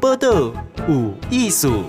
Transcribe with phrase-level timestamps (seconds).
[0.00, 0.52] 报道
[0.88, 1.84] 有艺术。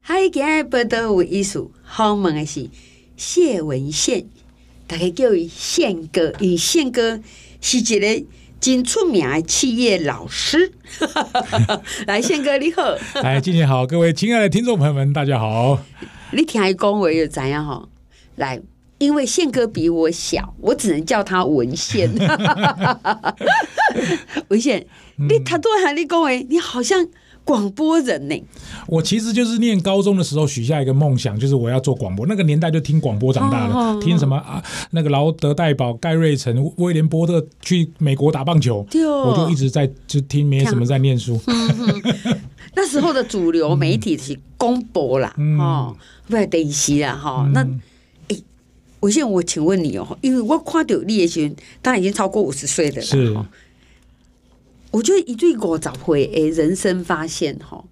[0.00, 2.70] 嗨，今日报道有艺术，好问的是
[3.16, 4.26] 谢文宪，
[4.86, 7.20] 大家叫伊宪哥，伊宪哥
[7.60, 8.24] 是一个
[8.60, 10.72] 真出名的企业老师。
[12.06, 12.82] 来，宪哥你好，
[13.22, 15.80] 来，今年好，各位亲爱的听众朋友们，大家好。
[16.30, 17.88] 你听他讲话就知样哈？
[18.36, 18.60] 来。
[18.98, 22.12] 因为宪哥比我小，我只能叫他文宪。
[24.48, 24.84] 文宪，
[25.16, 27.06] 你他都喊你讲哎，你好像
[27.44, 28.44] 广播人呢。
[28.88, 32.26] 我其实就是念高中的时候许下一个梦想，就是我要做广播。
[32.26, 34.62] 那个年代就听广播长大的，哦、听什么啊？
[34.90, 41.40] 那个劳德代堡、盖瑞城、威廉波特去美国打棒球，哦、我就一直在就听，没什么在念书。
[42.74, 45.96] 那时候的主流媒体是公播啦，嗯、哦，
[46.28, 47.64] 不是电视啦，哈、哦，那。
[49.00, 53.02] 文宪，我请问你哦，因为我看到你的时候，当然已经超过五十岁的了。
[53.02, 53.36] 是，
[54.90, 57.84] 我觉得一对五十岁诶，人生发现哈。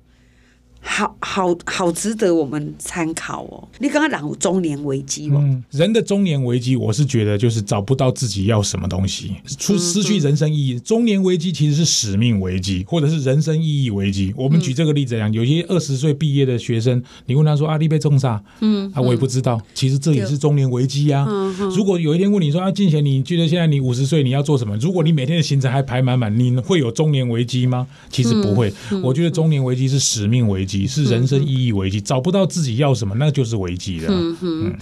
[0.81, 3.69] 好好好，值得我们参考哦。
[3.81, 10.79] 你刚刚讲中年危机哦，人的中年危机，我是觉得就是找不到自己要什么东西，出失去人生意义。
[10.81, 14.33] 中年危机其实是使命危机，或者是人生意义危机。
[14.37, 19.61] 我们举这个例子讲，有些二十岁毕业的学生，你问他说：“啊，你被种啥？”嗯，啊，我也不知道。
[19.75, 21.27] 其实这也是中年危机啊。
[21.75, 27.87] 如果有一天问你说：“啊，进贤，你觉得现在你五十岁，你要做什么？”如果你每天的行程还排满满，你会有中年危机吗？
[28.09, 28.73] 其实不会。
[29.03, 30.76] 我觉得中年危机是使命危机。
[30.85, 34.09] 是人生意义危机，找不到自己要什么，那就是危机了。
[34.11, 34.77] 嗯嗯，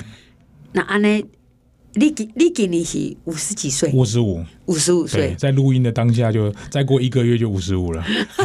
[0.73, 1.23] 那安呢？
[1.97, 3.89] 你你今年是五十几岁？
[3.93, 5.33] 五十五，五十五岁。
[5.39, 8.03] 在录音的当下，就再过一个月就五十五了。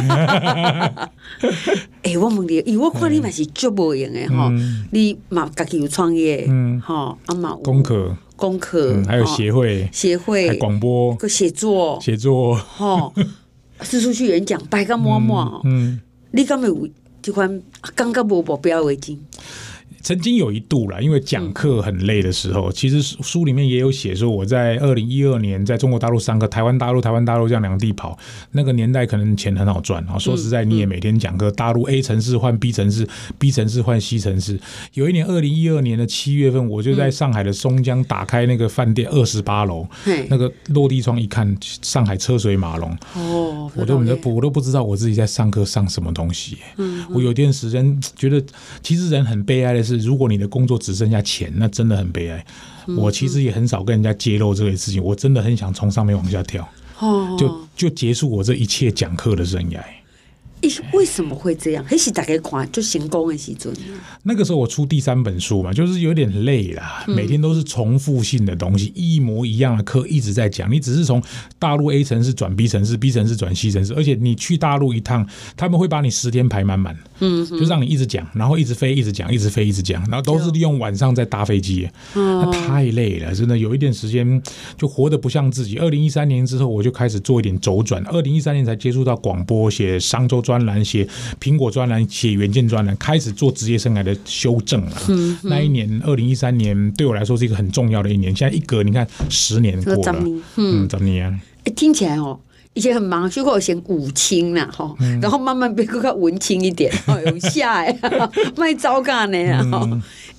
[2.02, 4.52] 哎，我问你，因为我看你嘛是足无用的哈，
[4.92, 13.12] 你嘛家己有创业，嗯，哈，啊嘛，功课，功课，还有协会，协会，广播，个写作，写作，哈，
[13.80, 16.00] 四处去演讲，白个摸摸，嗯。
[16.32, 16.88] 你敢有
[17.22, 17.62] 即款
[17.94, 19.18] 感觉无目标诶，真？
[20.02, 28.18] 曾经有一度啦，因为讲课很累的时候，其实书里面也有写说，我在二零一二年在中国大陆上课，台湾大陆、台湾大陆这样两地跑，
[28.52, 30.18] 那个年代可能钱很好赚啊。
[30.18, 33.06] 说实在，你也每天讲课，大陆 A 城市换 B 城市
[33.38, 34.58] ，B 城市换 C 城市。
[34.94, 39.86] 有一年二零一二年的七月份，我就在上海的松江打开那个饭店二十八楼，
[40.28, 42.90] 那个落地窗一看，上海车水马龙。
[43.14, 46.56] 哦，我都我都不我都不知道我自己在上课上什么东西。
[46.78, 48.42] 嗯，我有段时间 觉得，
[48.82, 49.89] 其实人很悲哀的是。
[49.98, 52.44] 是，如果你的工作只剩下钱，那真的很悲哀。
[52.96, 56.68] 我其实也很少跟人家揭露这个事情，我真的很想从上面往下跳，
[57.38, 59.80] 就就结束我这一切讲课的生涯。
[60.92, 61.84] 为什么会这样？
[61.84, 63.72] 还是大概看就成功的时阵。
[64.24, 70.70] 那个时候我出第三本书嘛，就是有点累啦，每天都是重复性的东西，一模一样的课一直在讲。
[70.70, 71.22] 你只是从
[71.58, 75.26] 大陆 A 城市转 B 城市，B 城市转 C 城市，而且你去大陆一趟，
[75.56, 84.42] 他们会把你十天排满满，嗯，就让你一直讲，然后一直飞，一直讲，一直飞，一直讲，然后都是利用晚上在搭飞机，那太累了，真的有一点时间
[84.76, 85.78] 就活得不像自己。
[85.78, 90.42] 二零一三年之后，我就开始做一点周转，二零一三年才接触到广播，写商周。
[90.50, 91.06] 专栏写
[91.40, 94.92] 苹果专栏，写原件专栏，开始做职业生涯的修正了。
[95.08, 98.34] 嗯嗯、那一年，二零一三年对我来说是一个很重要的一年。
[98.34, 100.24] 现在一隔，你看十年过了，
[100.56, 101.40] 嗯，怎么样？
[101.62, 102.36] 哎，听起来哦，
[102.74, 106.92] 以前很忙，就会有写武青了哈，嗯、然后慢慢变更文青一点，
[107.26, 107.96] 有下哎，
[108.58, 109.38] 卖糟干呢，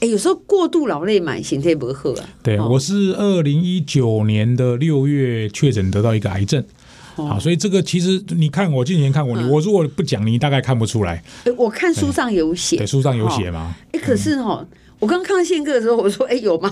[0.02, 2.30] 哎，有时候过度劳累嘛，身体不好啊。
[2.44, 6.62] 对，我是二零一九年的六月确诊得到一个癌症。
[7.16, 11.24] 好，所以这个其实你看我，近年看我，你我如果不讲，你大概看不出来。
[11.58, 13.76] 我看书上有写，对，书上有写吗？
[13.92, 14.66] 哎，可是哈，
[15.00, 16.72] 我刚看到宪哥的时候，我说，哎，有吗？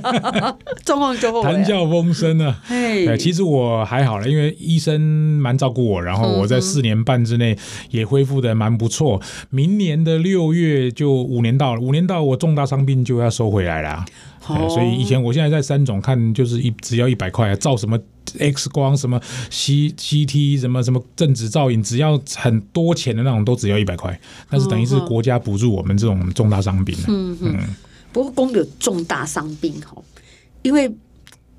[0.84, 2.58] 状况就谈笑风生啊。
[2.68, 7.56] 哎，其实我还好了，因为医生蛮照顾我，然后我在四年半之内
[7.90, 9.20] 也恢复的蛮不错。
[9.50, 14.04] 明年的六月就五年到了，五年到我重大伤病就要收回来了。
[14.68, 17.98] 所以以前我现在在三总看，就是一只要一百块，照什么
[18.38, 19.20] X 光、什么
[19.50, 24.18] C CT、什么什么正子造影，只要很多钱的那种，都只要一百块。
[24.48, 26.96] 但是等于是国家补助我们这种重大伤病。
[27.08, 27.56] 嗯嗯。
[28.12, 29.96] 不过公有重大伤病哈，
[30.62, 30.92] 因为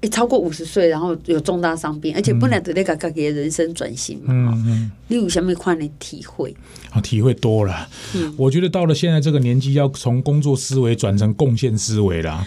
[0.09, 4.25] 超过五十岁，然后有重大伤病，而且本来得那个给人生转型嘛。
[4.29, 4.91] 嗯嗯。
[5.07, 6.55] 你有什么款的体会？
[6.89, 7.87] 啊，体会多了。
[8.15, 8.33] 嗯。
[8.37, 12.45] 我觉得到了现在这个年纪，要从工作思维转成贡献思维了。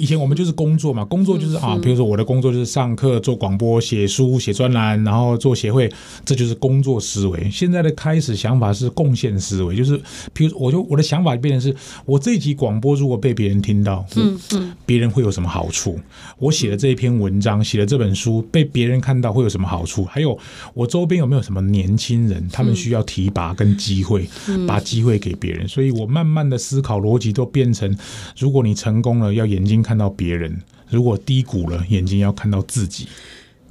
[0.00, 5.92] 以前我们就是工作嘛，工作就是啊，比如说我的工作就是上课、做广播、写书、写专栏，然后做协会，
[6.24, 7.50] 这就是工作思维。
[7.50, 10.00] 现在的开始想法是贡献思维，就是
[10.32, 11.76] 比如我就我的想法变成是，
[12.06, 16.00] 我这一集广播如果被别人听到，嗯嗯，别人会有什么好处？
[16.38, 20.04] 我写的这一篇文章，写的这本书被别人看到会有什么好处？
[20.06, 20.38] 还有
[20.72, 24.26] 我周边有没有什么年轻人，他们需要提拔跟机会，
[24.66, 25.68] 把机会给别人。
[25.68, 27.94] 所以我慢慢的思考逻辑都变成，
[28.38, 30.52] 如果你成功了，要眼睛看看到别人；
[30.88, 33.08] 如果低谷了，眼睛要看到自己。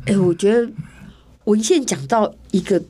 [0.04, 0.70] 哎、我觉得
[1.46, 2.84] 文献讲到一个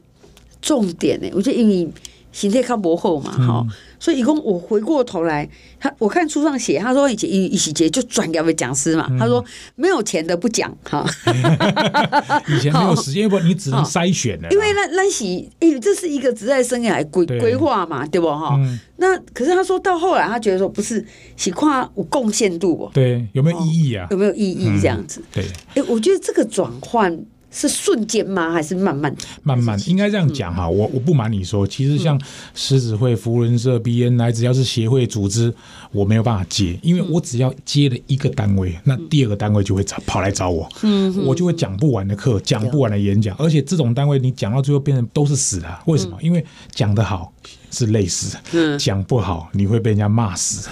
[0.59, 1.87] 重点呢、我觉得因为
[2.31, 5.49] 形态看薄厚嘛，哈、嗯，所以以后我回过头来，
[5.79, 9.43] 他我看书上写，他说以前一一起节就转给讲师嘛，嗯、他说
[9.75, 11.05] 没有钱的不讲哈，
[12.47, 15.23] 以前没有时间，不你只能筛选的， 因为那那是
[15.59, 18.55] 哎，这是一个职业生涯规规划嘛，对不哈？
[18.59, 18.79] 嗯。
[19.01, 21.03] 那可是他说到后来，他觉得说不是，
[21.37, 22.89] 是看有贡献度不？
[22.93, 24.05] 对，有没有意义啊？
[24.11, 25.21] 有没有意义这样子？
[25.21, 25.45] 嗯、对，
[25.75, 27.17] 哎，我觉得这个转换
[27.51, 28.51] 是瞬间吗？
[28.51, 29.15] 还是慢慢？
[29.43, 30.67] 慢慢，应该这样讲哈。
[30.69, 32.19] 我我不瞒你说，其实像
[32.53, 35.53] 狮子会、扶轮社、BNI，只要是协会组织，
[35.91, 46.17] 我没有办法接，因为我只要接了一个单位，那第二个单位就会找跑来找我，嗯，我就会讲不完的课，讲不完的演讲，而且这种单位你讲到最后变成都是死的，为什么？
[46.21, 47.33] 因为讲得好。
[47.71, 48.37] 是累死，
[48.77, 50.69] 讲不好你会被人家骂死，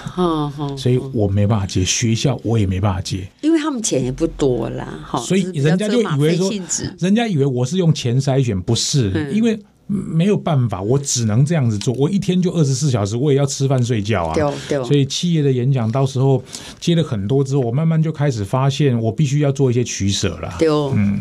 [0.78, 6.52] 所以我没办法接学校，我也没办法接，因为他们钱也不多啦，所以人家就以为说，
[7.00, 14.36] 人家以为我是用钱筛选，不是，因为没有办法，我只能这样子做，我一天就二十四小时，我也要吃饭睡觉啊，
[14.84, 16.44] 所以企业的演讲到时候
[16.80, 21.20] 接了很多之后，我慢慢就开始发现，我必须要做一些取舍了，对，嗯，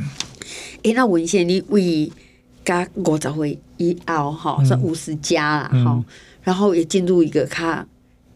[0.84, 2.10] 哎，那文献你为。
[2.66, 6.04] 加五十岁以后，哈，算五十加了，哈、嗯，
[6.42, 7.86] 然后也进入一个卡。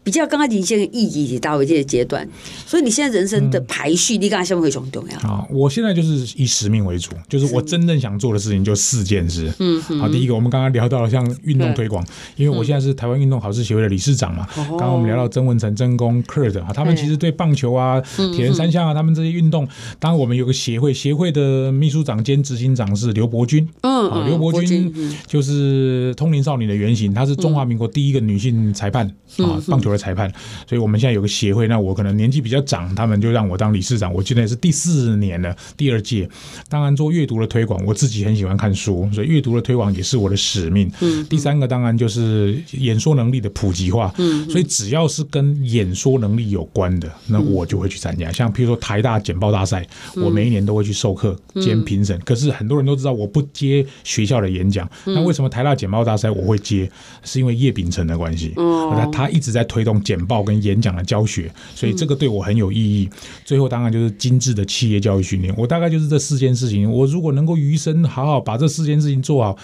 [0.03, 2.27] 比较刚刚人生的意义到这个阶段，
[2.65, 5.29] 所以你现在人生的排序，嗯、你刚才什么会重要？
[5.29, 9.53] 啊，我现在就是以使命为主，就是我真正想做的事情就四件事。
[9.59, 12.03] 嗯，好，第一个我们刚刚聊到了像运动推广，
[12.35, 14.47] 因为我现在是台湾运动好事协会的理事长嘛。
[14.55, 19.67] 刚刚我们聊到曾文成、曾公、Kurt 啊，他们其实对棒球啊、铁人三项啊，他们这些运动，
[19.99, 23.69] 当然我们有个协会，协会的秘书长兼执行长是刘伯君。
[23.81, 24.91] 嗯，啊，刘伯君
[25.27, 29.05] 就是通灵少女的原型，她是中华民国第一个女性裁判
[29.37, 29.90] 啊，棒球。
[29.91, 30.31] 为裁判，
[30.67, 31.67] 所以我们现在有个协会。
[31.67, 34.13] 那我可能年纪比较长，他们就让我当理事长。
[34.13, 36.27] 我现在是第四年了，第二届。
[36.69, 40.89] 当然做阅读的推广，我自己很喜欢看书，所以阅读的推广也是我的使命。
[41.01, 44.13] 嗯，第三个当然就是演说能力的普及化。
[44.17, 48.31] 嗯，所以只要是跟演说能力有关的，那我就会去参加。
[48.31, 49.85] 像譬如说台大简报大赛，
[50.15, 52.17] 我每一年都会去授课兼评审。
[52.21, 56.89] 可是很多人都知道我不接学校的演讲，那为什么台大简报大赛我会接？
[57.23, 58.53] 是因为叶秉成的关系。
[58.55, 59.80] 哦，他他一直在推。
[59.81, 63.09] 推动简报跟演讲的教学，所以这个对我很有意义。
[63.43, 65.51] 最后当然就是精致的企业教育训练。
[65.57, 66.89] 我大概就是这四件事情。
[66.89, 69.57] 我如果能够余生好好把这四件事情做好，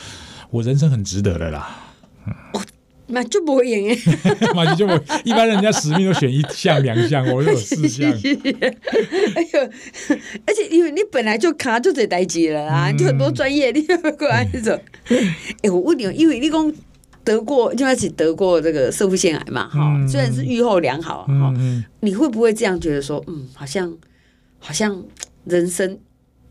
[0.50, 1.84] 我人生很值得的啦。
[3.10, 3.98] 那就不会赢耶，
[4.56, 5.02] 那就不会。
[5.24, 8.10] 一般人家使命都选一项两项，我就有四项。
[8.12, 9.62] 哎呦，
[10.48, 14.82] 而且因为你本来就卡就这代志了啊，就很多专业你要过来这种。
[15.62, 16.74] 哎，我问你，因为你讲。
[17.28, 23.94] 得过，就开始得过这个摄护腺癌嘛，哈、嗯，虽然是预后良好，哈、嗯，你会不会这样觉得说，嗯，好像
[24.60, 25.04] 好像
[25.44, 26.00] 人生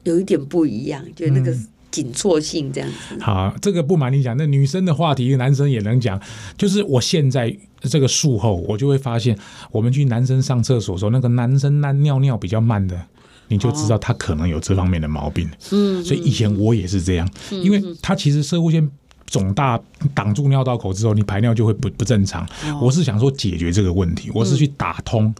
[0.04, 1.50] 有一点不一样，就那个
[1.90, 3.16] 紧迫性这样子。
[3.22, 6.20] 好，这个不瞒你讲，那女生的话题，男生也能讲，
[6.58, 9.34] 就是我现在这个术后，我就会发现，
[9.72, 13.00] 我们去男生上厕所的时候，那个男生那尿尿比较慢的，
[13.48, 15.48] 你就知道他可能有这方面的毛病。
[15.72, 18.90] 嗯，所以以前我也是这样，因为他其实摄护腺。
[19.26, 19.78] 肿大
[20.14, 22.46] 挡住尿道口之后，你排尿就会不不正常。
[22.80, 25.34] 我是想说解决这个问题，我是去打通，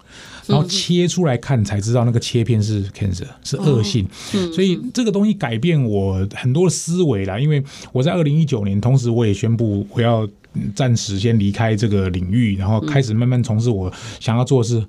[0.47, 4.07] 然后切出来看才知道那个切片是 cancer，是恶性。
[4.53, 7.39] 所以这个东西改变我很多的思维啦。
[7.39, 7.63] 因为
[7.93, 10.29] 我在二零一九年，同时我也宣布我要
[10.75, 14.85] 暂时先离开这个领域，然后开始慢慢从事我想要做的事。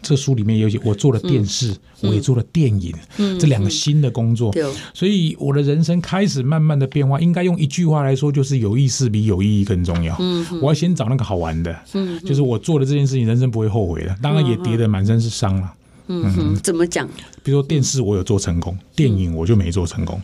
[0.00, 7.20] 这书里面有些我做了电视，嗯、我也做了电影，嗯、这两个新的工作，嗯、所以我的人生开始慢慢的变化。
[7.20, 10.16] 应该用一句话来说，就是有意思比有意义更重要。
[10.20, 14.16] 嗯、我要先找那个好玩的，嗯、就是我做的这件事情，人生不会后悔的。
[14.22, 15.72] 当然也跌得满身是伤了。
[16.08, 17.06] 嗯哼，怎么讲？
[17.42, 20.20] 比如说电视我有做成功，电影我就没做成功。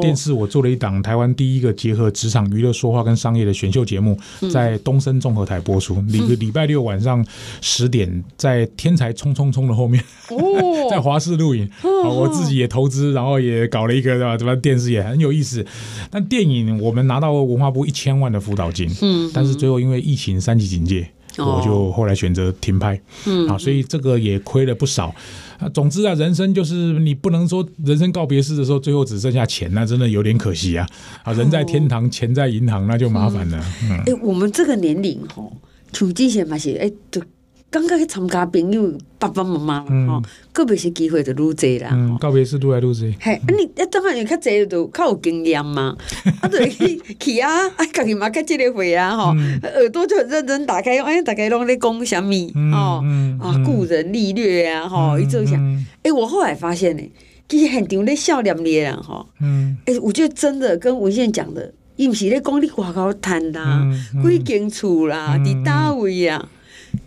[0.00, 4.18] 电视我做了一档台湾第一个结合职场娱乐说话跟商业的选秀节目，
[4.50, 7.24] 在东森综合台播出，礼礼拜六晚上
[7.60, 10.02] 十点，在天才冲冲冲的后面，
[10.90, 11.68] 在华视录影。
[11.82, 14.38] 我自己也投资，然后也搞了一个对吧？
[14.38, 15.64] 什么电视也很有意思。
[16.10, 21.10] 但电影我们拿到文化部一千万的辅导金，嗯，但是最后因为疫情三级警戒。
[21.38, 23.00] 哦我就后来选择停拍。
[23.26, 25.14] 嗯啊，所以这个也亏了不少。
[25.58, 30.86] 啊，总之啊，人生就是你不能说人生告别式的时候，最后只剩下钱，那真的有点可惜啊。
[31.22, 33.64] 啊，人在天堂，钱在银行，那就麻烦了。
[33.84, 35.52] 嗯，哎、我们这个年龄吼，
[35.92, 37.22] 像之前嘛些哎，就
[37.74, 41.90] 刚刚去参加朋友爸爸妈妈嘛吼，个别是机会就愈济啦。
[41.92, 43.12] 嗯，告别式愈来愈侪。
[43.18, 45.96] 嘿，啊你一当然有较济就较有经验嘛，
[46.40, 52.32] 啊就去去啊，啊家己嘛较即个会啊吼，耳朵就很认真打开，哎大家拢咧讲啥物
[52.72, 53.02] 吼，
[53.40, 55.60] 啊故人历略啊吼，伊就想，
[56.04, 57.02] 哎我后来发现呢，
[57.48, 63.84] 其实现场咧笑脸咧啦吼，嗯，哎我觉得真的跟文献讲的，伊毋是咧讲你外口趁啦，
[64.22, 66.48] 几间厝啦，伫叨位啊，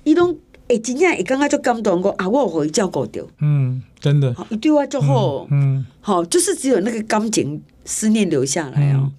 [0.04, 0.38] 伊拢。
[0.68, 9.10] 哎，真正会感觉就感动，讲啊，我有互伊照顾到，嗯，真的，伊对我就好，嗯，好，就是只有那个感情思念留下来哦。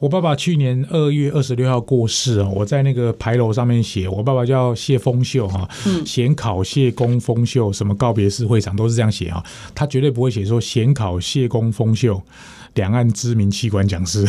[0.00, 5.66] 我爸爸去年二月二十六号过世啊，我在那个牌楼上面写，我爸爸叫谢丰秀哈，
[6.04, 9.42] 显考谢公丰秀，什么告别式会场都是这样写哈，
[9.74, 12.20] 他绝对不会写说显考谢公丰秀，
[12.74, 14.26] 两岸知名器官讲师，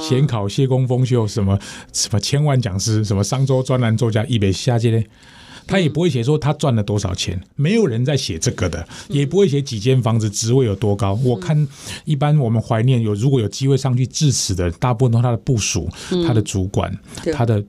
[0.00, 1.56] 显考谢公丰秀什么
[1.92, 5.06] 什么千万讲师，什么商周专栏作家，一北下界嘞。
[5.66, 11.18] 他也不会写说他赚了多少钱，没有人在写这个的，也不会写几间房子，职位有多高。
[11.24, 11.66] 我看
[12.04, 15.88] 一般我们怀念有如果有机会上去致辞的，大部分都是他的部署、
[16.26, 16.92] 他的主管、
[17.32, 17.62] 他的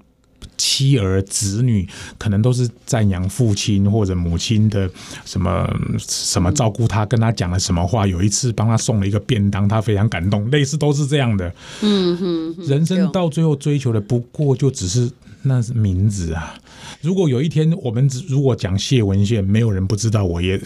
[0.58, 4.90] 妻儿子女，可能都是赞扬父亲或者母亲的
[5.26, 8.06] 什么什么照顾他，跟他讲了什么话。
[8.06, 11.54] 有一次帮他送了一个便当，他非常感动，类似都是这样的。
[11.82, 15.10] 嗯哼，人生到最后追求的不过就只是
[15.44, 16.56] 那是名字啊。
[17.02, 20.60] 如果有一天我们如果讲谢文宪，没有人不知道，我也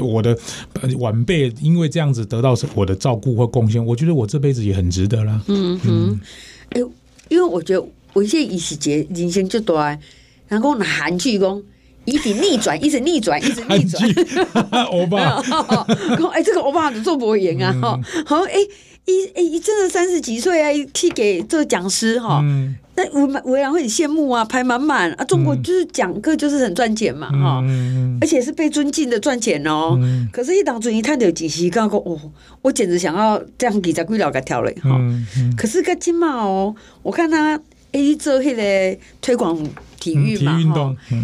[0.00, 0.36] 我的
[0.98, 5.40] 晚辈因为这样子得到我的照顾或贡献，我觉得我这辈子也很值得啦。
[5.48, 6.20] 嗯哼，
[6.70, 6.88] 哎、欸，
[7.28, 9.78] 因为我觉得文宪一时节人生就多，
[10.48, 11.62] 然后拿韩剧讲
[12.06, 14.02] 一直逆转，一直逆转，一直逆转。
[14.90, 17.72] 欧巴，讲哎，这个欧巴做不赢啊？
[17.82, 18.54] 哈、嗯，好哎，
[19.04, 22.40] 一哎一真的三十几岁啊，去给这个讲师哈。
[22.42, 25.24] 嗯那我们我也会很羡慕啊，排满满啊！
[25.24, 29.98] 中国就是讲课就是很赚钱嘛，哈、嗯，而且是被尊敬的赚钱哦。
[29.98, 32.20] 嗯、可是，一当尊一探到几时，刚刚哦，
[32.60, 34.90] 我简直想要这样给在贵老给跳了哈。
[35.00, 37.58] 嗯嗯、可是个金嘛哦，我看他
[37.92, 39.56] 哎做那个推广
[39.98, 40.58] 体育嘛哈，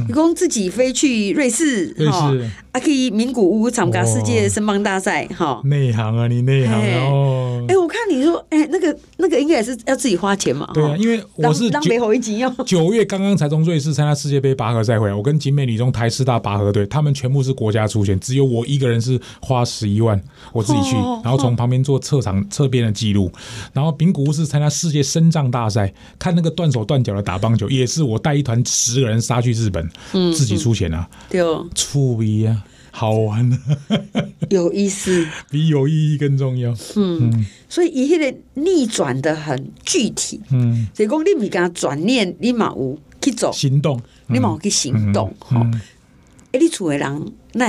[0.06, 1.94] 你讲、嗯、自己飞去瑞士。
[2.10, 2.32] 哈，
[2.72, 5.60] 啊可以名古屋参加世界申棒大赛哈。
[5.64, 7.64] 内行啊，你内行哦。
[7.68, 10.68] 哎，我看你说，哎，那个那个应该也是要自己花钱嘛？
[10.72, 11.80] 对啊，因为我是九
[12.64, 20.20] 九月刚刚才从瑞士参加世界杯拔河赛回来，我跟景美女中台师大拔河队，他们全部是国家出钱，只有我一个人是花十一万，
[20.52, 23.30] 我自己去，然后从旁边做侧场侧边的记录，
[23.72, 29.88] 然后名古屋是参加世界身障大赛，看那个断手断脚的打棒球，也是我带一团十个人杀去日本，
[30.32, 32.64] 自己出钱啊，对哦，出逼啊。
[32.99, 33.49] 好玩，
[34.50, 36.73] 有意思， 比有意义更重要。
[36.97, 40.40] 嗯，嗯，所以一系列逆转的很具体。
[40.50, 45.33] 嗯，所以讲你唔敢转念，你嘛有去做行动，你嘛有去行动。
[45.38, 45.71] 哈、嗯，
[46.50, 47.69] 哎、嗯，你厝的人那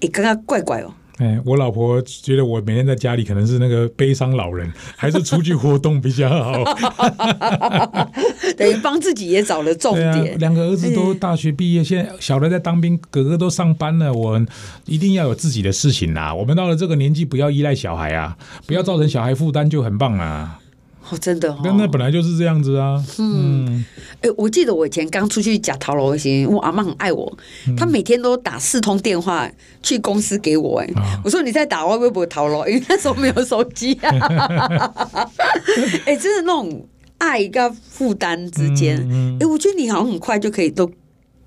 [0.00, 0.94] 会感觉怪怪哦。
[1.20, 6.64] 哎，我老婆觉得我每天在家里可能是那个悲伤老人，还是出去活动比较好。
[8.56, 10.38] 等于帮自己也找了重点。
[10.38, 14.10] 两、啊、个儿子都大学毕业，现在小的在当兵，哥哥都上班了。
[14.10, 14.40] 我
[14.86, 16.34] 一定要有自己的事情啦。
[16.34, 18.34] 我们到了这个年纪，不要依赖小孩啊，
[18.66, 20.58] 不要造成小孩负担，就很棒啊。
[21.08, 23.02] 哦，真的哦，那那本来就是这样子啊。
[23.18, 23.84] 嗯，
[24.16, 27.38] 哎、欸，我记得我以前刚出去假逃楼时，我阿妈很爱我，
[27.76, 29.50] 她每天都打四通电话
[29.82, 30.80] 去公司给我。
[30.80, 32.66] 哎、嗯，我说你在打，我会不会逃楼？
[32.68, 34.10] 因为那时候没有手机啊。
[36.04, 36.86] 哎、欸，真的那种
[37.18, 38.96] 爱跟负担之间，
[39.40, 40.90] 哎、我觉得你好像很快就可以都。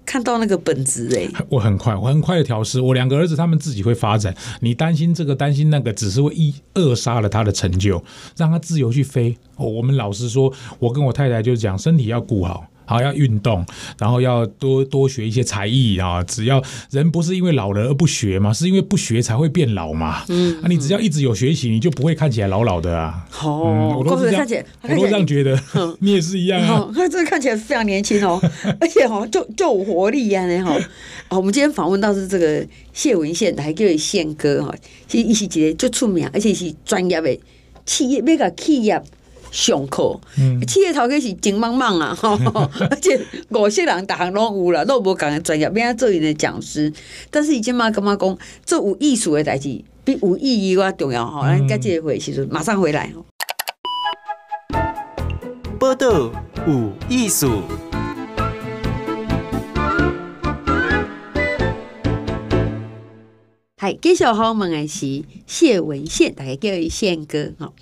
[0.05, 2.79] 看到那个本质哎，我很快，我很快的调试。
[2.79, 8.03] 我两个儿子他们自己会发展，你担心这个担心那个，只是会一扼杀了他的成就，
[8.35, 9.37] 让他自由去飞。
[9.55, 12.65] 哦，我们老实说，我跟我太太就讲，身体要顾好。
[12.93, 13.65] 好，要运动，
[13.97, 16.21] 然后要多多学一些才艺啊！
[16.21, 20.23] 只要人不是因为老了而不学嘛，是因为不学才会变老嘛。
[20.29, 23.25] 嗯，啊，你只要一直有学习，你就不会看起来老老的啊。
[23.41, 25.59] 哦，嗯、我都是这样，看起来我都这样觉得。
[25.73, 26.87] 嗯、 你也是一样啊。
[26.93, 28.39] 他这个看起来非常年轻哦，
[28.79, 30.77] 而且哈，就就有活力一样的哈。
[31.29, 34.71] 我们今天访问到是这个谢文宪，还叫宪哥哈。
[35.07, 37.39] 其实一是一个就出名，而且是专业的
[37.87, 39.01] 企业，每个企业。
[39.53, 40.19] 上课，
[40.67, 42.17] 起个头家是真茫茫啊，
[42.89, 46.91] 而且五色人逐项拢有啦，都无共专业，变做伊的讲师。
[47.29, 51.43] 但是伊即嘛感觉讲做有意思的代志，比有意义较重要吼。
[51.43, 53.13] 咱甲即个会时阵马上回来。
[55.79, 56.31] 报道
[56.65, 57.47] 有意思。
[63.85, 67.73] 系，继续好问的是谢文宪，大家叫伊宪哥吼。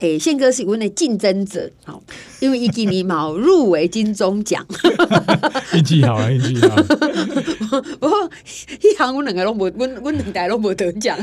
[0.00, 2.02] 诶，宪哥是阮的竞争者，好，
[2.40, 4.66] 因为伊今年冇入围金钟奖，
[5.72, 6.76] 运气好啊，运气好。
[8.00, 8.30] 不过，
[8.82, 11.16] 一行阮两个拢无，阮阮两代拢无得奖，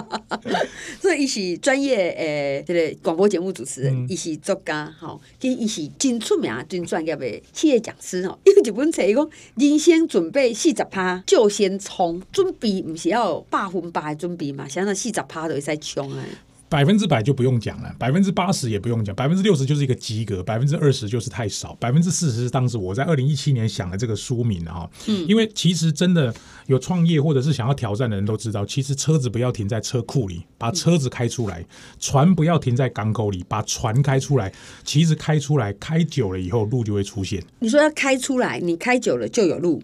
[1.00, 8.38] 所以伊是专业诶，这个广播节目主持人，伊、嗯、是作家，吼，跟伊是真出名、真专业的企业讲师，吼。
[8.44, 16.24] 因 为一本册伊讲，人生准备四十趴就先冲，准备毋是要百分百的准备嘛，想到四十趴都会使冲啊。
[16.68, 24.88] 百分之百就不用讲了，百分之八十也不用讲，百分之六十就是一个及格，百分之二十就是太少，百分之四十是当时我在二零一七年想的这个书名啊。
[25.06, 26.32] 嗯，因为其实真的
[26.66, 31.62] 有创业或者是想要挑战的人都知道，其实车子不要停在车库里，把车子开出来；
[31.98, 34.52] 船不要停在港口里，把船开出来。
[34.84, 37.42] 其实开出来，开久了以后路就会出现。
[37.60, 39.82] 你说要开出来，你开久了就有路。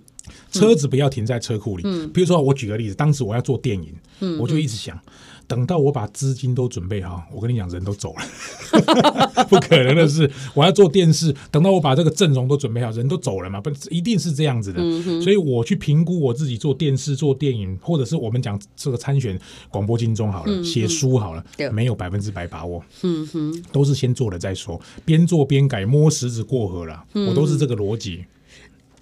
[0.50, 1.82] 车子不要停在车库里。
[1.84, 4.98] 嗯，比如说我举个例子，当时我要做电影，嗯，我就一直想。
[5.46, 10.30] 等到我把资金都准备好，我跟你讲，人都走了， 不可能的事。
[10.54, 13.60] 我要做电视，等到我把这个阵容都准备好，人都走了嘛？
[13.60, 14.80] 不，一定是这样子的。
[14.80, 19.38] 嗯、所以我去评估我自己做电视、做电影，或者是我们讲这个参选
[19.70, 22.82] 广播金钟好了，写、嗯、书好了，没有百分之百把握。
[23.02, 27.04] 嗯哼，都是先做了再说，边做边改，摸石子过河了。
[27.12, 28.24] 我都是这个逻辑。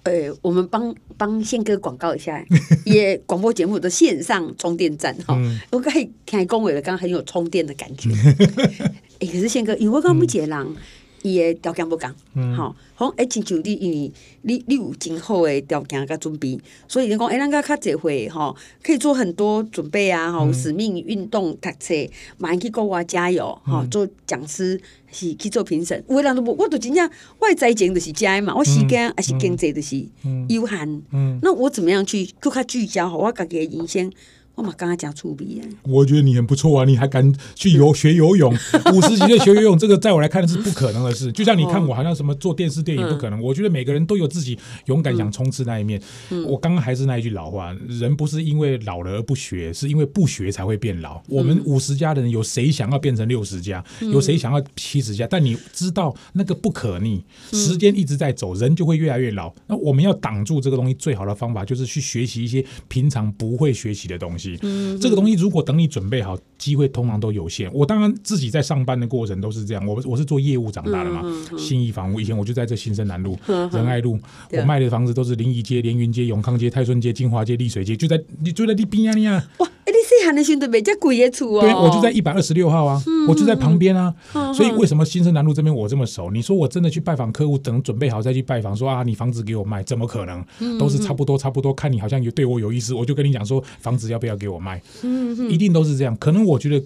[0.03, 2.43] 呃、欸，我们帮帮宪哥广告一下，
[2.85, 5.37] 也广播节目的线上充电站哈，
[5.71, 8.09] 我刚才听恭维了，刚刚很有充电的感觉。
[8.11, 10.75] 哎、欸，可是宪哥，因为我刚刚不接人。
[11.23, 12.13] 伊诶条件不讲，
[12.55, 14.11] 好，好，哎，亲像你，因为
[14.43, 21.93] 你你有真好诶条件甲准备，所以你讲，哎，咱个较侪会吼，可以做很多准备啊，吼，使命运动读册，
[22.37, 24.79] 马上去国外加油，哈，做讲师
[25.11, 30.05] 是去做评审，有诶人都无，我都真正我诶财前就是加嘛，我时间还是经济就是
[30.49, 31.39] 有限，嗯。
[31.41, 34.11] 那我怎么样去更较聚焦，吼，我家己诶人生。
[34.55, 35.67] 我嘛刚刚讲粗鄙啊！
[35.83, 38.53] 我觉得你很不错啊，你还敢去游学游泳？
[38.93, 41.31] 五十几岁学游泳，这个在我来看是不可能的事。
[41.31, 43.41] 就像你看我，好像什么做电视电影不可能。
[43.41, 45.99] 我觉得每个人都有自己勇敢想冲刺那一面。
[46.47, 51.19] 我刚刚还是那一句老话：人不是因为老了而不学，是因为不学才会变老。
[51.27, 53.83] 我们五十加的人，有谁想要变成六十加？
[54.01, 55.25] 有谁想要七十加？
[55.25, 59.51] 但你知道那个不可逆，时间一直在走，人就会越来越老。
[59.65, 64.42] 那我们要挡住这个东西，最好的方法就是去学习一些平常不会学习的东西。
[64.61, 67.69] 嗯，这个东西如果等你准备好，机会通常都有限。
[67.73, 71.21] 我当然自己在上班的过程都是这样，我我是做业务长大的嘛。
[71.57, 74.17] 信义房屋以前我就在这新生南路、仁爱路，
[74.51, 79.43] 我卖的房子都是临沂街、连云街、永康街、泰顺街、金华街、丽水街，就在你就在你边啊你啊。
[79.57, 81.61] 哇，你细汉的时候没这贵的厝哦。
[81.61, 84.13] 对，我就在一百二十六号啊，我就在旁边啊。
[84.53, 86.31] 所以为什么新生南路这边我这么熟？
[86.31, 90.43] 你说我真的去拜访客户，等准备好再去拜访，说啊你房子给我卖，怎么可能？
[90.79, 94.81] 都是差不多差不多，看你好像有对我有意思，我就跟你讲说房子要不要给我卖。
[95.01, 96.15] 嗯，一定都是这样。
[96.17, 96.85] 可能我觉得。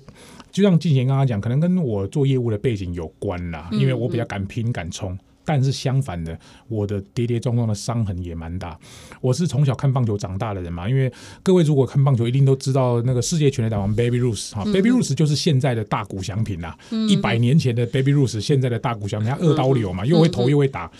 [0.49, 5.15] 就像敬贤刚刚讲，可能跟我做业务的背景有关啦，因为我比较敢拼敢冲。
[5.45, 6.35] 但是相反的，
[6.67, 8.75] 我的跌跌撞撞的伤痕也蛮大。
[9.21, 11.11] 我是从小看棒球长大的人嘛，因为
[11.43, 16.75] 各位如果看棒球，一定都知道那个世界拳垒打王 Baby Ruth 哈，Baby Ruth 就是现在的大谷翔平啦。
[17.07, 20.91] 一百年前的 Baby Ruth，现在的大谷翔平，他二刀流嘛，又会投又会打。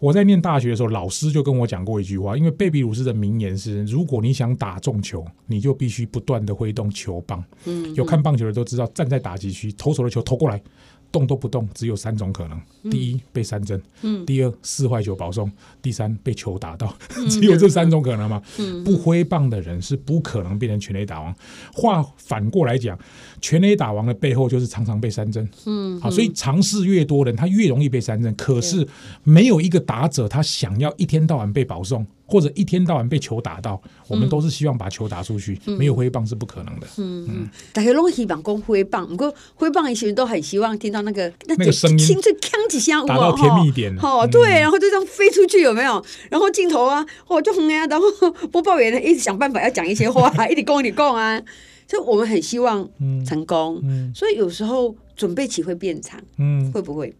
[0.00, 7.42] 我在念大学的时候，老师就跟我讲过一句话，因为贝比鲁斯的名言是：如果你想打中球，你就必须不断的挥动球棒。
[7.64, 10.62] 嗯，有看棒球的都知道，站在打击区，投手的球投过来。
[11.10, 13.80] 动都不动，只有三种可能：第一被三振，
[14.26, 16.94] 第二四坏球保送，第三被球打到。
[17.28, 18.42] 只有这三种可能吗？
[18.84, 21.34] 不挥棒的人是不可能变成全垒打王。
[21.72, 22.98] 话反过来讲，
[23.40, 25.48] 全垒打王的背后就是常常被三针。
[25.66, 28.34] 嗯，好，所以尝试越多人，他越容易被三针。
[28.34, 28.86] 可是
[29.24, 32.06] 没有一个打者他想要一天到晚被保送。
[32.30, 36.86] 或者一天到晚被球打到，我们都是希望把球打出去，没有挥棒是不可能的。
[36.98, 43.96] 嗯嗯，大家都希望讲挥棒，不过挥棒一些人都很希望听到那个那个声音，清脆锵几下，打到甜蜜点。
[44.02, 46.04] 哦，对，然后就这样飞出去，有没有？
[46.28, 51.40] 然后镜头啊，哦，就红呀，然后播报员一直想办法要讲一些话， 一直讲一直讲啊，
[51.88, 52.88] 就我们很希望
[53.26, 53.82] 成功，
[54.14, 57.12] 所以有时候准备期会变长，嗯，会不会？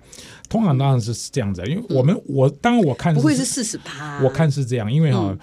[0.49, 5.37] 通常当然是这样子，因为我们我当然我看不会是四十趴，我看是这样，因为哈，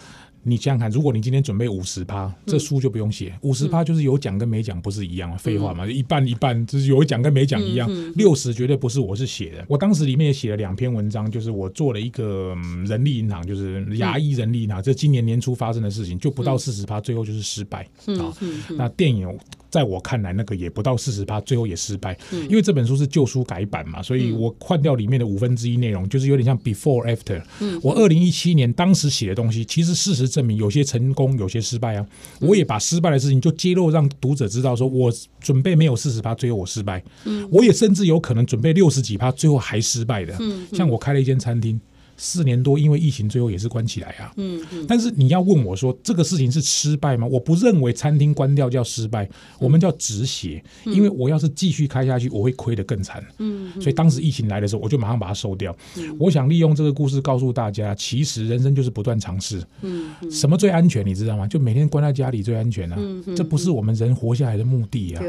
[0.48, 12.56] 你想想看，如果你今天准备五十趴，这书就不用写，五十趴就是有讲跟没讲不是一样，废话嘛，一半一半，就是有讲跟没讲一样，六十绝对不是我是写的，我当时里面也写了两篇文章，就是我做了一个
[12.86, 17.88] 人力银行，就是牙医人力银行，这今年年初发生的事情，就不到四十趴，最后就是失败
[18.20, 18.32] 啊。
[18.78, 19.28] 那电影。
[19.76, 22.18] 在我看来，那个也不到四十趴，最后也失败。
[22.32, 27.44] 嗯、因为这本书是旧书改版嘛，所以我换掉里面的五分之一内容，就是有点像 before after。
[27.60, 32.08] 嗯、我二零一七年当时写的东西，其实事实证明有些成功，有些失败啊。
[32.40, 35.12] 我也把失败的事情就揭露，让读者知道，说我
[35.42, 37.04] 准备没有四十趴，最后我失败。
[37.26, 40.34] 嗯、我也甚至有可能准备六十几趴，最后还失败的。
[40.72, 41.78] 像我开了一间餐厅。
[42.18, 44.32] 四年多，因为疫情，最后也是关起来啊。
[44.38, 44.86] 嗯嗯。
[44.88, 47.28] 但是你要问我说，这个事情是失败吗？
[47.28, 50.64] 我不认为餐厅关掉叫失败，我们叫止血。
[50.86, 53.24] 因为我要是继续开下去，我会亏得更惨。
[53.40, 53.72] 嗯。
[53.82, 55.76] 所以当时疫情来的时候，我就马上把它收掉。
[56.20, 59.62] 我想利用这个故事告诉大家，其实人生就是不断尝试。
[59.82, 60.10] 嗯。
[60.32, 61.06] 什么最安全？
[61.06, 61.46] 你知道吗？
[61.48, 62.98] 就每天关在家里最安全啊。
[63.36, 65.24] 这不是我们人活下来的目的啊。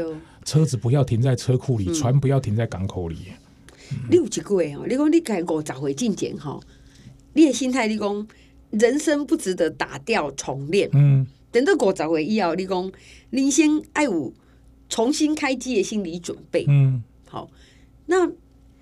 [0.45, 3.17] 车子不要停在车库里，船不要停在港口里。
[4.09, 4.41] 你有一句
[4.87, 6.59] 你讲你改五十回进检哈。
[7.37, 8.27] 你的心态，你讲
[8.71, 10.89] 人生不值得打掉重练。
[10.93, 12.91] 嗯，等到过十岁以后，你讲
[13.29, 14.33] 你先爱有
[14.89, 16.65] 重新开机的心理准备。
[16.67, 17.47] 嗯，好，
[18.07, 18.27] 那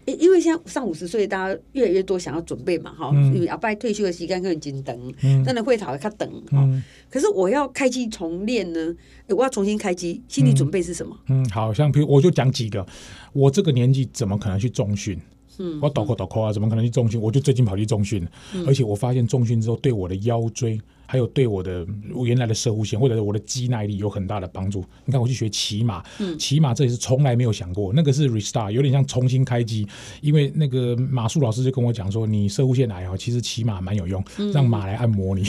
[0.05, 5.13] 因为现在上五十岁，大家越来越多想要准备嘛，哈、嗯，因为阿伯退休的时间可能紧等，
[5.43, 6.43] 真的会讨会较等。
[6.51, 8.95] 嗯，可是我要开机重练呢，
[9.27, 11.13] 我要重新开机，心理准备是什么？
[11.27, 12.85] 嗯，好像比如我就讲几个，
[13.33, 15.19] 我这个年纪怎么可能去重训？
[15.59, 17.19] 嗯，我倒扣倒扣啊，怎么可能去重训？
[17.19, 20.79] 我就最近跑去重训，嗯、而且我发现重训之后对我的腰椎。
[21.05, 21.85] 还有对我的
[22.23, 24.83] 原来的射护线或者是我的肌耐力有很大的帮助。
[25.05, 26.03] 你看，我去学骑马，
[26.37, 29.87] 骑马这也是从来没有想过，那个是 restart，有点像重新开机。
[30.21, 35.43] 因为那个马术老师就跟我讲说，你射护线来啊，其实骑马蛮有用，让马来按摩你，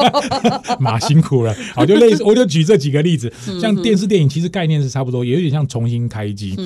[0.80, 1.54] 马辛苦了。
[1.74, 6.56] 好，就类似，我就举这几个例子，像电视电影，其实概念是差不多，也有点像重新开机。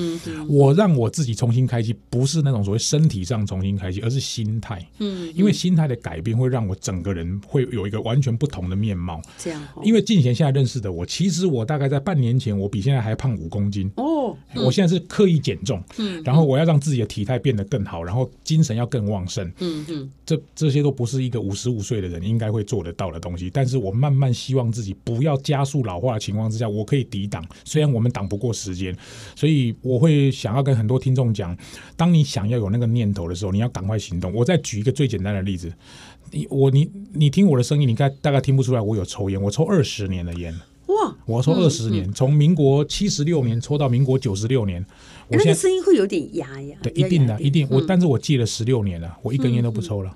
[0.47, 4.85] 我让我自己重新开机，不是那种所谓身体上重新开机，而是心态。
[4.99, 9.61] 嗯，因为心态的改变会让我整个人会有一个完全不同的面貌，这样。
[9.83, 13.91] 因为进贤现在认识的我，其实我大概在半年前，我比现在还胖五公斤。
[13.97, 19.47] 哦，我现在是刻意减重，嗯，然后我要让自己的体态变得更好，然后精神要更旺盛。
[19.59, 23.49] 嗯嗯，这这些都不是一个五十五岁的人应该会做得到的东西。
[23.49, 27.45] 但是我慢慢希望自己不要加速老化的情况之下，我可以抵挡。
[27.63, 28.95] 虽然我们挡不过时间，
[29.35, 31.55] 所以我会想要跟很多听众讲：
[31.95, 34.33] 当你想要有那个念头的时候，你要赶快行动。
[34.33, 35.71] 我再举一个最简单的例子。
[36.31, 40.53] 你我你你听我的声音，你该大概听不出来我有抽烟，我抽二十年的烟。
[40.87, 41.15] 哇！
[41.25, 44.85] 我抽二十年，从、嗯嗯、民国七十六年抽到民国九十六年。
[45.29, 46.77] 我现在声音会有点哑呀。
[46.83, 47.65] 对，一定的，一定。
[47.71, 50.13] 我但是我戒了十六年了，我一根烟都不抽了。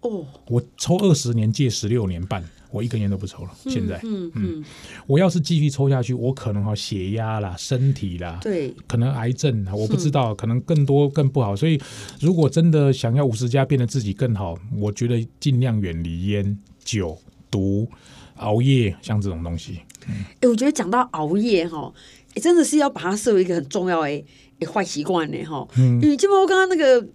[0.00, 2.44] 哦、我抽二十年，戒十六年半。
[2.70, 4.64] 我一根烟都不抽了，现在，嗯嗯，嗯，
[5.06, 11.56] 我要是继续抽下去，我可能哈血压啦、身体啦，对，可能癌症啊，我不知道，可能更多更不好。
[11.56, 11.80] 所以，
[12.20, 17.18] 如果真的想要五十加变得自己更好，我觉得尽量远离烟、酒、
[17.50, 17.88] 毒、
[18.36, 19.80] 熬夜，像这种东西。
[20.06, 21.92] 哎、嗯欸，我觉得讲到熬夜哈，
[22.34, 25.66] 真的是要把它设为一个很重要的坏习惯呢哈。
[25.78, 27.08] 嗯，因为基本上我刚刚那个。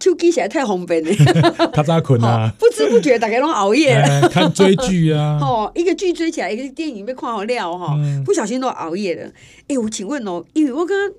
[0.00, 1.10] 手机起来太方便了，
[1.72, 2.52] 他咋困啊？
[2.58, 5.38] 不知不觉大家都熬夜了，看追剧啊。
[5.42, 9.30] 哦，一个剧追起来，一个电影被看好料哈，不小心都熬夜了。
[9.68, 11.16] 哎，我请问哦，因为我刚刚，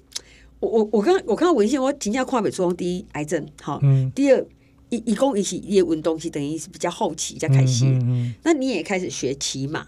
[0.60, 3.82] 我我我刚我看到文献，我评价跨北出第一癌症，好，
[4.14, 4.46] 第二
[4.90, 7.86] 一一共一起业运动是等于是比较后期才开始。
[8.44, 9.88] 那你也开始学骑马，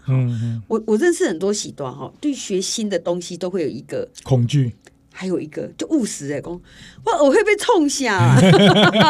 [0.66, 4.72] 我我认识很多喜多哈，对学新的东西都会有一个恐惧。
[5.20, 8.38] 还有一个就务实哎，讲我我会被冲下，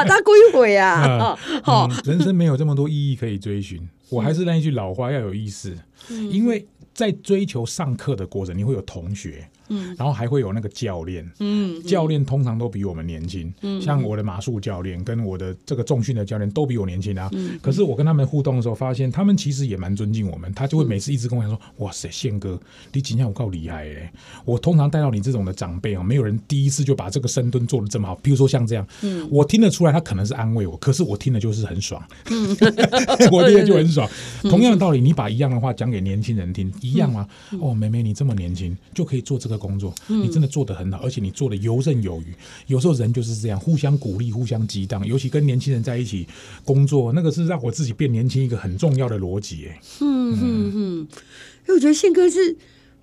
[0.08, 5.76] 他归回啊， 好，人生没有这么多意义可以追寻，我还是那一句老话，要有意思，
[6.08, 6.66] 因为
[6.98, 9.48] 在追求上课的过程，你会有同学。
[9.70, 17.28] 嗯，然后还会有那个教练，嗯，教练通常都比我们年轻，嗯，像我的马术教练跟我的这个重训的教练都比我年轻啊。
[17.34, 22.58] 嗯，可是我跟他们互动的时候，发现他们其实也蛮尊敬我们，他就会每次一直跟我讲说：“哇塞，宪哥，
[22.94, 24.10] 你今天我够厉害哎！
[24.46, 28.14] 我通常带到你这种的长辈啊，没有人第一次就把这个深蹲做的这么好。
[28.22, 32.56] 比如说像这样，嗯，我听得出来他可能是安慰我，可是我听的就是很爽，嗯，
[33.30, 34.08] 我听的就很爽。
[34.44, 37.28] 同样的道理，你把一样的话讲给年轻人听，一样啊。
[37.60, 39.58] 哦，妹妹你这么年轻就可以做这个。
[39.58, 42.32] 工作，你真的做得很好，而且你做的游刃有余。
[42.68, 45.04] 有时候人就是这样，互相鼓励，互相激荡。
[45.04, 46.24] 尤其跟年轻人在一起
[46.64, 49.66] 工作，那个是让我自己变年轻一个很重要的逻辑。
[49.66, 51.08] 哎，嗯嗯嗯，
[51.66, 52.56] 因为我觉得宪哥是。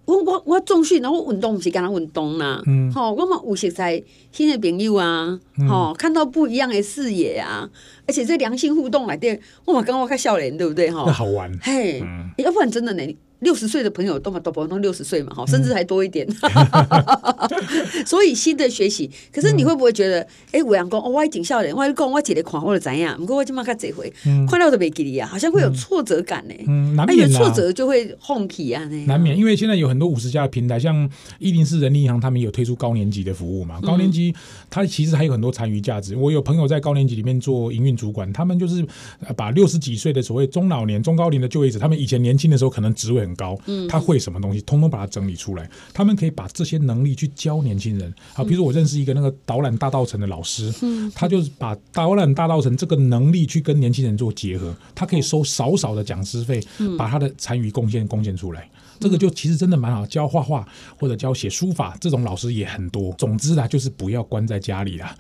[0.06, 7.67] 我我我重训，然后运动不是跟他运动啦，嗯，好，我们有识在新的朋友啊，好，看到不一样的视野啊，
[8.06, 10.91] 而且这良性互动来对，我嘛跟我看笑脸，对不对？
[10.91, 12.04] 哈，好玩，嘿，
[12.38, 16.28] 要不然真的呢，六十岁的朋友都嘛都不能六十岁嘛，哈，甚至还多一点。
[18.06, 20.21] 所以新的学习，可是你会不会觉得，
[20.52, 24.12] 哎、嗯，我讲哦，我已经少年，我讲我姐姐看或者怎样，不过我今嘛看这回，
[24.50, 26.54] 看到都没给你啊，好像会有挫折感呢。
[26.67, 33.80] 嗯，难免、啊、挫折就会哄皮啊，难免，因为现在有很多五十家的平台，像一零四人力银行，他们有推出高年级的服务嘛。
[33.82, 34.34] 高年级
[34.69, 36.15] 它其实还有很多残余价值。
[36.15, 38.86] 我有朋友在高年级里面做营运主管，他们就是
[39.36, 45.70] 把六十几岁的所谓中老年、中高龄的就业者，他们以前年轻的时候可能职位很高，嗯他会什么东西，通通把它整理出来。
[45.94, 48.14] 他们可以把这些能力去教年轻人。
[48.34, 56.62] 啊，比如说我认识一个那个导览大道城的老师，嗯他就是把导览大道城这个能力去跟年轻人做结合，他可以收少少的讲师费，
[56.98, 58.70] 把他的参与贡献贡献出来。
[58.98, 60.66] 这个就其实真的蛮好，教画画
[60.98, 63.14] 或者教写书法这种老师也很多。
[63.18, 65.14] 总之啊，就是不要关在家里啦，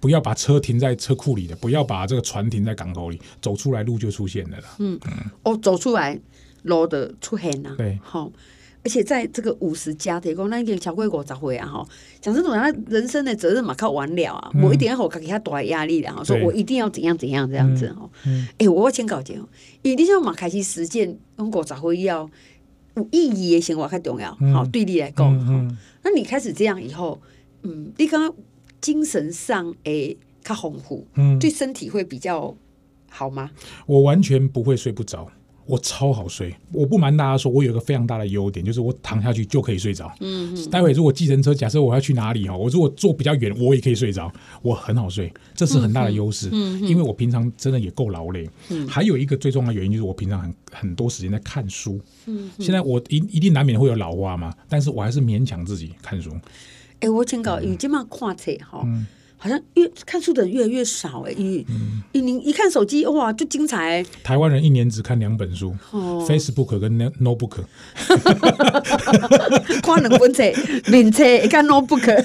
[0.00, 4.64] 不要把车停在车库里的，不要把这个船停在港口里，走出来路就出现了啦。
[4.80, 6.18] 嗯嗯，哦，走出来
[6.62, 7.74] 路的出现了。
[7.76, 8.30] 对，好，
[8.84, 11.86] 而且在这个五十加提供那一点小贵国早会啊哈，
[12.20, 18.08] 讲这种人人生的责任嘛靠完了啊，我一点要给他大压力的哈，说我一定要怎样怎样这样子哈。
[18.26, 19.36] 嗯，哎，我先搞清，
[19.82, 22.30] 因为你像马开始实践中国早会要。
[22.96, 27.22] 有意义的生活较重要，好、嗯、对你来讲，嗯嗯、那你开始这样以后，
[27.62, 28.34] 嗯，你刚刚
[28.80, 32.52] 精神上诶较丰富，嗯，对身体会比较
[33.08, 33.52] 好吗？
[33.86, 35.30] 我完全不会睡不着。
[35.70, 40.12] 我超好睡，我不瞒大家说，我有一个非常大的优点，就是我躺下去就可以睡着。
[40.18, 40.70] 嗯嗯。
[40.70, 44.30] 待会如果计程车，假设我要去哪里哈，我如果坐比较远，我也可以睡着，
[44.62, 46.48] 我很好睡，这是很大的优势。
[46.50, 48.50] 嗯，因为我平常真的也够劳累。
[48.70, 48.88] 嗯。
[48.88, 52.00] 还有一个最重要的原因就是我平常很很多时间在看书。
[52.26, 52.50] 嗯。
[52.58, 56.30] 现在我一一定难免会有老花嘛，但是我还是勉强自己看书。
[56.98, 58.82] 哎，我请教，你这么看册哈？
[58.84, 59.06] 嗯。
[59.42, 61.64] 好像越看书的人越来越少哎，你
[62.12, 64.04] 你一看手机哇就精彩。
[64.22, 67.60] 台湾人一年只看两本书，Facebook 跟 Notebook。
[69.82, 70.42] 看两本册，
[70.92, 72.22] 名册一看 Notebook。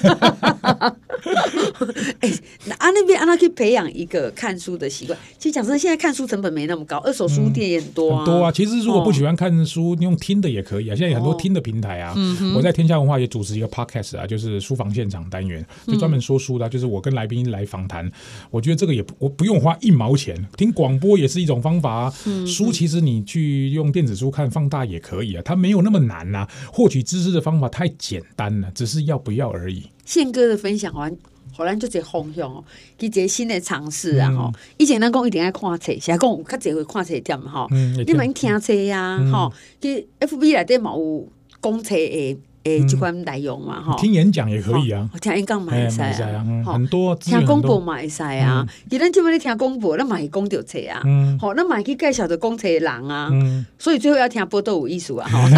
[2.20, 2.32] 哎，
[2.66, 5.18] 那啊那边啊那可以培养一个看书的习惯。
[5.38, 8.24] 其实讲真的，现在看书成本没那么高，二手书店也很多啊。
[8.26, 10.94] 多啊，其实如果不喜欢看书，用听的也可以啊。
[10.94, 12.14] 现在有很多听的平台啊。
[12.54, 17.00] 我在天下文化也主持一个 Podcast 啊，就是书房现场单元，就专门说书的，就是我。
[17.06, 18.10] 跟来宾来访谈，
[18.50, 22.12] 我觉得这个也不我不用花一毛钱，听广播也是一种方法啊。
[22.24, 26.48] 嗯、书其实你去用电子书看放大也可以啊，它没有那么难呐、啊。
[26.72, 29.84] 获取知识的方法太简单了，只是要不要而已。
[30.06, 31.14] 宪哥的分享完，
[31.54, 32.64] 后来就这方向哦，
[32.98, 34.50] 一个新的尝试啊哈。
[34.54, 37.66] 嗯、以前咱讲一定爱看册，现在讲较侪会看册店哈。
[37.72, 41.28] 嗯、你们听册呀吼，去 FB 内底嘛有
[41.60, 42.38] 讲册诶。
[42.66, 48.66] 诶，这款内容嘛，哈，听演讲也可以啊，听演讲嘛会使啊，很多听广播嘛会使啊。
[48.90, 51.00] 伊咱这边咧听广播，咱嘛会讲到册啊，
[51.40, 53.30] 好，咱嘛去介绍着讲册的人啊，
[53.78, 55.48] 所以最后要听波多有意思啊，哈。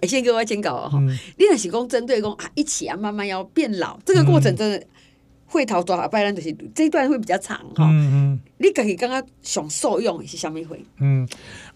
[0.08, 0.90] 先给我先搞哦，
[1.36, 4.82] 你若是讲针对讲啊，一起啊，慢慢要变老，这个过程真的。
[5.50, 7.90] 会逃多少拜咱就是这一段会比较长哈。
[8.58, 10.84] 你自己刚刚想受用是什么会？
[11.00, 11.26] 嗯，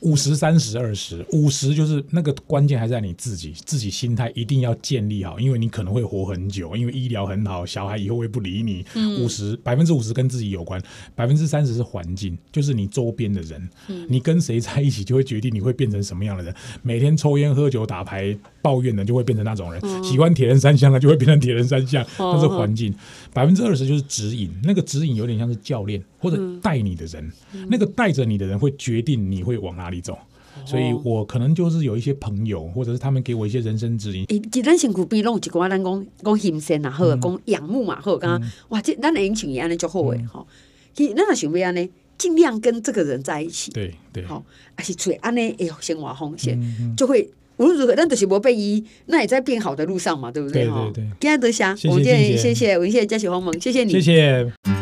[0.01, 8.85] 五十三十二十，五十就是那个关键还在你自己，自己心态一定要建立好，因为你可能会活很久，因为医疗很好，小孩以后会不理你。
[9.21, 10.83] 五十百分之五十跟自己有关，
[11.15, 16.55] 百分之三十是环境，就是你周边的人，嗯、你跟谁在一起就会决定你会变成什么样的人。
[16.83, 22.93] 每天抽烟喝酒打牌抱怨的就会变成那种人，嗯、喜欢铁人三项的就会变成铁人三项，那是环境。
[23.33, 30.17] 百分之二十就是指引，那个指引有点像是教练或者带你的人，嗯、那个带着你的人会决定你会往哪里走。
[30.57, 34.25] 嗯、所以我可能就是有一些朋友，或者是他们给我一些人生指引。
[34.27, 40.47] 诶、欸，咱辛苦比弄一个咱讲讲欣赏啊，好讲仰慕嘛，好刚刚哇，这咱能像伊安尼就好诶，哈。
[40.95, 43.71] 其实咱若想要安尼，尽量跟这个人在一起。
[43.73, 44.45] 对对，好，
[44.77, 47.29] 而且做安尼诶生活风险就会。
[47.59, 50.65] 无论如何，咱都是无被医，那也在变好的路上嘛，对不对？
[50.65, 51.05] 对对对。
[51.21, 54.82] 今天得下，我们今天谢谢文谢嘉许鸿蒙，谢谢你，谢谢。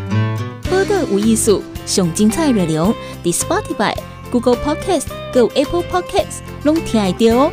[1.11, 2.94] 无艺术，上精彩内容
[3.25, 3.94] 伫 Spotify、
[4.31, 7.53] Google Podcast、Go Apple Podcasts，拢听得到哦。